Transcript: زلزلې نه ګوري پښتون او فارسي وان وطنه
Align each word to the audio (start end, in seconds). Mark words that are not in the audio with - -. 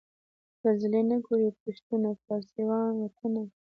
زلزلې 0.61 1.01
نه 1.09 1.17
ګوري 1.25 1.49
پښتون 1.61 2.01
او 2.09 2.15
فارسي 2.23 2.61
وان 2.67 2.93
وطنه 2.99 3.43